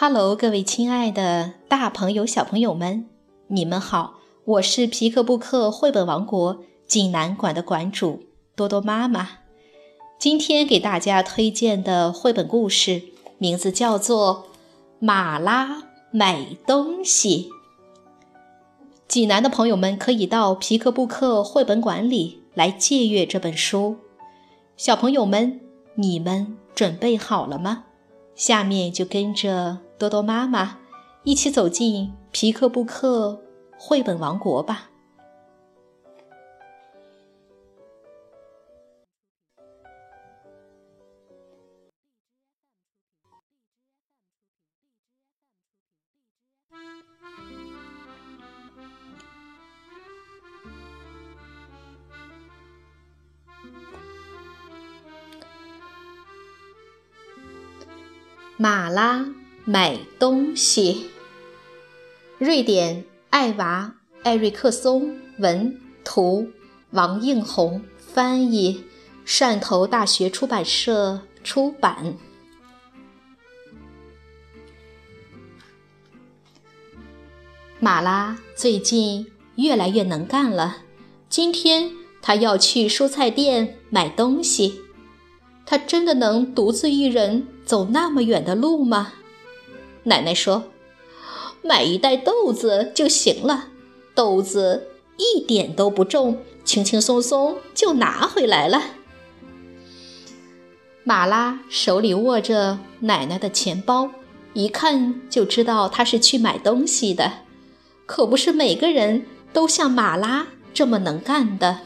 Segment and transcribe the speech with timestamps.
[0.00, 3.06] Hello，各位亲爱的大朋友、小朋友们，
[3.48, 4.20] 你们好！
[4.44, 8.22] 我是皮克布克绘本王国济南馆的馆主
[8.54, 9.28] 多多妈妈。
[10.16, 13.02] 今天给大家推荐的绘本故事
[13.38, 14.46] 名字叫做
[15.00, 15.82] 《马拉
[16.12, 17.50] 买东西》。
[19.08, 23.96] 济南的朋友们可以到皮克布克绘本馆里来借阅这本书。
[24.76, 25.60] 小朋友们，
[25.96, 27.86] 你们准备好了吗？
[28.36, 30.78] 下面就跟着多多妈妈
[31.24, 33.42] 一起走进皮克布克
[33.76, 34.90] 绘本王国吧。
[58.60, 59.24] 马拉
[59.70, 61.10] 买东西。
[62.38, 66.48] 瑞典艾娃·艾瑞克松文图，
[66.92, 68.82] 王映红翻译，
[69.26, 72.14] 汕头大学出版社出版。
[77.78, 80.78] 马拉最近越来越能干了。
[81.28, 81.90] 今天
[82.22, 84.80] 他要去蔬菜店买东西。
[85.66, 89.12] 他真的能独自一人走那么远的路吗？
[90.08, 90.64] 奶奶说
[91.62, 93.68] ：“买一袋豆子就行了，
[94.14, 98.82] 豆子一点都不重，轻轻松松就拿回来了。”
[101.04, 104.10] 马拉手里握着奶奶的钱包，
[104.52, 107.32] 一看就知道她是去买东西的。
[108.04, 111.80] 可不是每个人都像马拉这么能干的。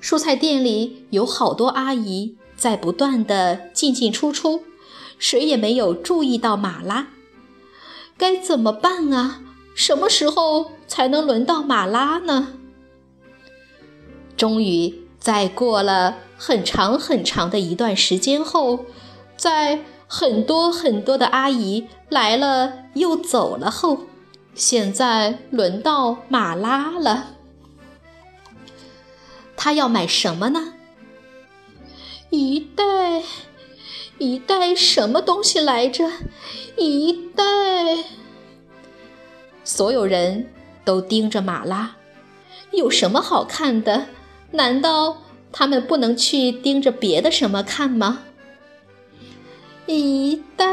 [0.00, 4.62] 蔬菜店里有好多阿姨在不断的进进出出，
[5.18, 7.08] 谁也没有注意到马拉。
[8.16, 9.42] 该怎么办啊？
[9.74, 12.54] 什么时候才能轮到马拉呢？
[14.36, 18.86] 终于，在过了很长很长的一段时间后，
[19.36, 24.06] 在很多很多的阿姨来了又走了后，
[24.54, 27.34] 现在轮到马拉了。
[29.56, 30.72] 他要买什么呢？
[32.30, 33.22] 一袋，
[34.18, 36.10] 一袋什么东西来着？
[36.76, 37.44] 一袋。
[39.62, 40.50] 所有人
[40.84, 41.96] 都盯着马拉，
[42.72, 44.06] 有什么好看的？
[44.50, 45.18] 难道
[45.52, 48.24] 他们不能去盯着别的什么看吗？
[49.86, 50.66] 一袋。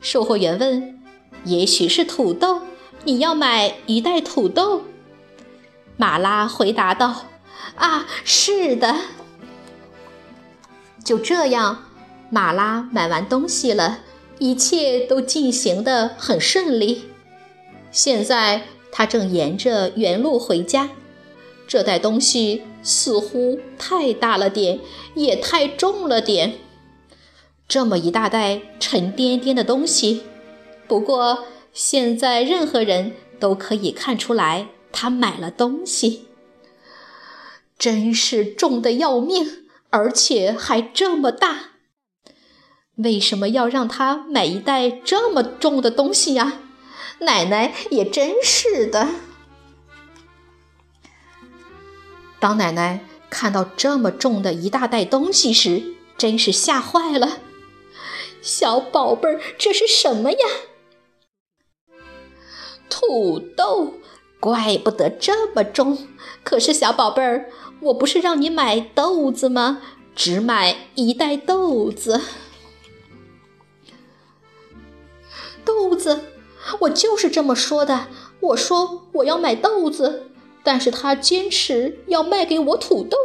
[0.00, 1.00] 售货员问
[1.44, 2.60] ：“也许是土豆，
[3.04, 4.82] 你要买一袋土豆？”
[5.98, 7.26] 马拉回答道
[7.74, 8.94] ：“啊，是的。”
[11.06, 11.84] 就这样，
[12.30, 14.00] 马拉买完东西了，
[14.40, 17.04] 一切都进行得很顺利。
[17.92, 20.90] 现在他正沿着原路回家。
[21.68, 24.80] 这袋东西似乎太大了点，
[25.14, 26.54] 也太重了点。
[27.68, 30.22] 这么一大袋沉甸甸的东西，
[30.88, 34.66] 不过现在任何人都可以看出来。
[34.90, 36.26] 他买了东西，
[37.78, 39.65] 真是重的要命，
[39.96, 41.70] 而且还这么大。
[42.96, 46.60] 为什么要让他买一袋这么重的东西呀？
[47.20, 49.08] 奶奶也真是的。
[52.38, 57.38] 当奶奶看到这么重的一大袋东西时，真是吓坏了。
[58.42, 60.38] 小宝贝儿，这是什么呀？
[62.90, 63.94] 土豆。
[64.38, 66.06] 怪不得这么重！
[66.44, 69.82] 可是小宝贝儿，我不是让你买豆子吗？
[70.14, 72.22] 只买一袋豆子。
[75.64, 76.22] 豆子，
[76.80, 78.08] 我就是这么说的。
[78.40, 80.30] 我说我要买豆子，
[80.62, 83.16] 但是他坚持要卖给我土豆。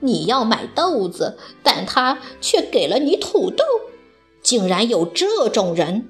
[0.00, 3.64] 你要买豆子，但他却给了你土豆，
[4.42, 6.08] 竟然有这种人！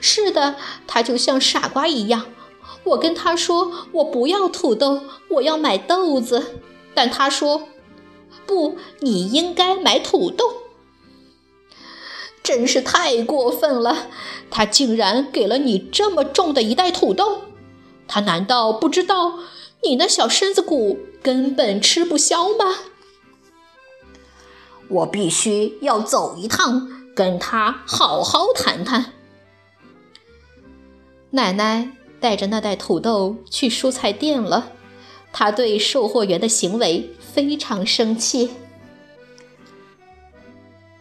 [0.00, 0.56] 是的，
[0.86, 2.26] 他就像傻瓜一样。
[2.84, 6.60] 我跟他说我不要土豆，我要买豆子，
[6.94, 7.68] 但他说
[8.46, 10.44] 不，你应该买土豆。
[12.42, 14.08] 真是太过分了！
[14.50, 17.44] 他竟然给了你这么重的一袋土豆，
[18.06, 19.38] 他难道不知道
[19.82, 22.80] 你那小身子骨根本吃不消吗？
[24.88, 26.86] 我必须要走一趟，
[27.16, 29.14] 跟他好好谈谈。
[31.30, 31.90] 奶奶
[32.24, 34.72] 带着那袋土豆去蔬菜店了，
[35.30, 38.48] 他对售货员的行为非常生气。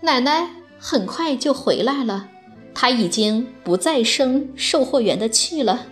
[0.01, 2.27] 奶奶很快就回来了，
[2.73, 5.85] 她已经不再生售货员的气了。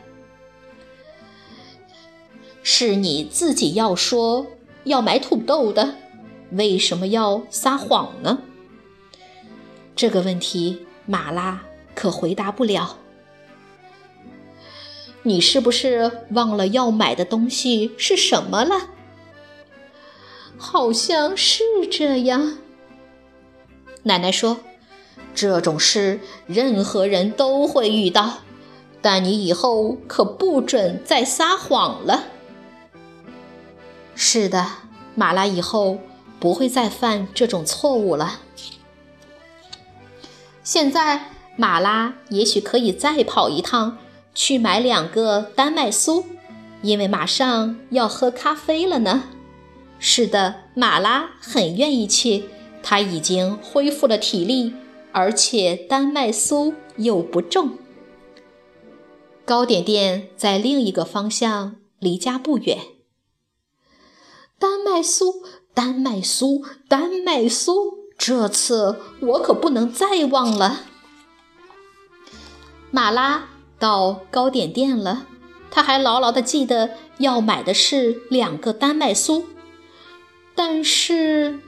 [2.61, 4.45] 是你自己要说
[4.83, 5.95] 要买土豆的，
[6.51, 8.39] 为什么要撒谎呢？
[9.95, 11.63] 这个问题，马拉
[11.95, 12.97] 可回答不了。
[15.23, 18.89] 你是不是忘了要买的东西是什么了？
[20.57, 22.57] 好像是这样。
[24.03, 24.59] 奶奶说
[25.35, 28.39] ：“这种事任何人都会遇到，
[29.01, 32.25] 但你以后可不准再撒谎了。”
[34.15, 34.67] 是的，
[35.15, 35.99] 马拉以后
[36.39, 38.39] 不会再犯这种错误了。
[40.63, 43.97] 现在，马拉也许可以再跑一趟。
[44.33, 46.23] 去买两个丹麦酥，
[46.81, 49.23] 因为马上要喝咖啡了呢。
[49.99, 52.45] 是的，马拉很愿意去，
[52.81, 54.73] 他已经恢复了体力，
[55.11, 57.77] 而且丹麦酥又不重。
[59.45, 62.79] 糕点店在另一个方向，离家不远。
[64.57, 65.43] 丹麦酥，
[65.73, 70.85] 丹麦酥，丹麦酥，这次我可不能再忘了，
[72.89, 73.50] 马拉。
[73.81, 75.25] 到糕点店了，
[75.71, 79.45] 他还牢牢地记得要买的是两个丹麦酥，
[80.53, 81.59] 但是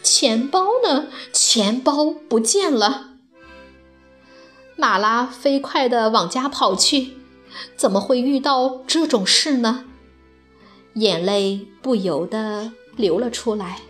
[0.00, 1.08] 钱包呢？
[1.32, 3.14] 钱包不见了。
[4.76, 7.14] 马拉飞快地往家跑去，
[7.76, 9.86] 怎么会遇到这种事呢？
[10.94, 13.80] 眼泪不由得流了出来。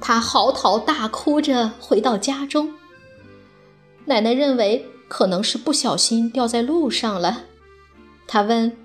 [0.00, 2.74] 他嚎啕大哭着回到家中，
[4.06, 4.90] 奶奶认为。
[5.08, 7.44] 可能是不小心掉在路上了，
[8.26, 8.76] 他问：“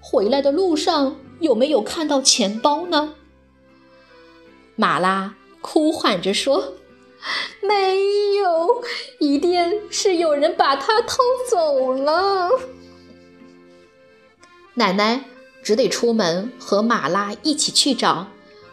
[0.00, 3.14] 回来的路上有没有看到钱包呢？”
[4.76, 6.74] 马拉哭喊着说
[7.62, 8.82] ：“没有，
[9.20, 12.50] 一定是有人把它偷走了。”
[14.74, 15.24] 奶奶
[15.62, 18.26] 只得出门和马拉一起去找。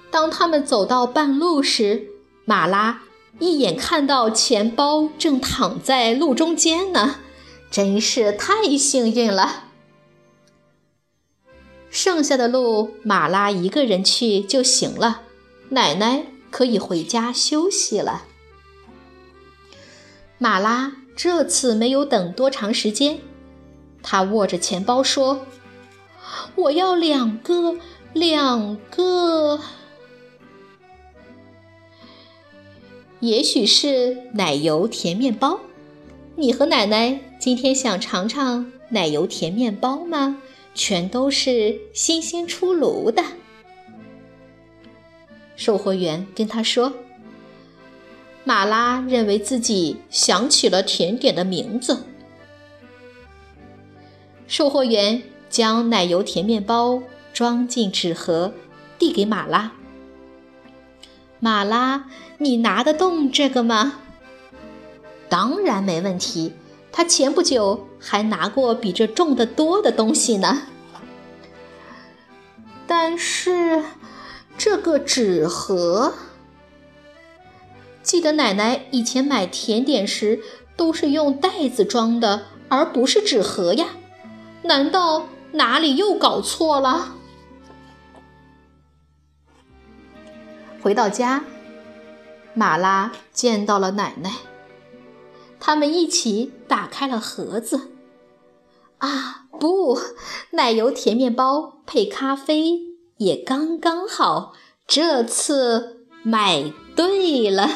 [0.10, 2.08] 当他们走到半路时，
[2.44, 3.04] 马拉。
[3.40, 7.16] 一眼看到钱包正躺在路中间呢，
[7.72, 9.66] 真是太幸运了。
[11.90, 15.24] 剩下的路马拉一个人去就行了，
[15.70, 18.24] 奶奶可以回家休息了。
[20.38, 23.20] 马拉这次没有等多长时间，
[24.02, 25.46] 他握着钱包说
[26.56, 27.76] ：“我要两个，
[28.14, 29.60] 两个。”
[33.22, 35.60] 也许是奶油甜面包，
[36.36, 40.42] 你和奶奶今天想尝尝奶油甜面包吗？
[40.74, 43.24] 全都是新鲜出炉的。
[45.56, 46.94] 售货员跟他说
[48.44, 52.06] ：“马拉认为自己想起了甜点的名字。”
[54.48, 57.04] 售货员将奶油甜面包
[57.34, 58.52] 装进纸盒，
[58.98, 59.74] 递给马拉。
[61.44, 62.06] 马拉，
[62.38, 63.94] 你拿得动这个吗？
[65.28, 66.54] 当然没问题。
[66.92, 70.62] 他前不久还拿过比这重得多的东西呢。
[72.86, 73.84] 但是
[74.56, 76.14] 这个纸盒，
[78.04, 80.42] 记得奶奶以前买甜点时
[80.76, 83.88] 都是用袋子装的，而不是纸盒呀。
[84.62, 87.16] 难道哪里又搞错了？
[90.82, 91.44] 回到家，
[92.54, 94.32] 马拉见到了奶奶。
[95.60, 97.92] 他们一起打开了盒子。
[98.98, 99.98] 啊，不，
[100.52, 102.80] 奶油甜面包配咖啡
[103.18, 104.54] 也刚刚好。
[104.88, 107.70] 这次买对了。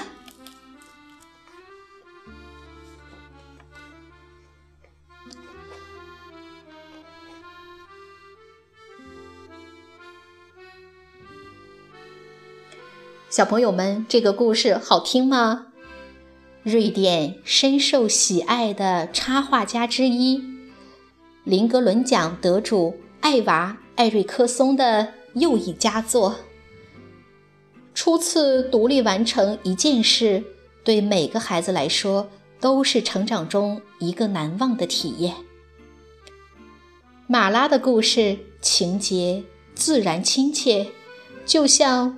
[13.35, 15.67] 小朋友们，这个故事好听吗？
[16.63, 20.41] 瑞典深受喜爱的插画家之一，
[21.43, 26.37] 林格伦奖得主艾娃·艾瑞克松的又一佳作。
[27.93, 30.41] 初次独立完成一件事，
[30.85, 32.29] 对每个孩子来说
[32.61, 35.35] 都是成长中一个难忘的体验。
[37.27, 40.87] 马拉的故事情节自然亲切，
[41.45, 42.17] 就像。